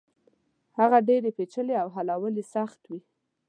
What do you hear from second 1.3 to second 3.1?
پېچلې او حلول يې سخت وي.